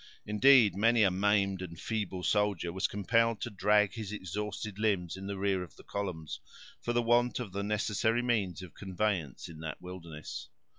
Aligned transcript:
Indeed, 0.25 0.73
many 0.75 1.03
a 1.03 1.11
maimed 1.11 1.61
and 1.61 1.79
feeble 1.79 2.23
soldier 2.23 2.73
was 2.73 2.87
compelled 2.87 3.39
to 3.41 3.51
drag 3.51 3.93
his 3.93 4.11
exhausted 4.11 4.79
limbs 4.79 5.15
in 5.15 5.27
the 5.27 5.37
rear 5.37 5.61
of 5.61 5.75
the 5.75 5.83
columns, 5.83 6.39
for 6.81 6.91
the 6.91 7.03
want 7.03 7.39
of 7.39 7.51
the 7.51 7.61
necessary 7.61 8.23
means 8.23 8.63
of 8.63 8.73
conveyance 8.73 9.47
in 9.47 9.59
that 9.59 9.79
wilderness. 9.79 10.49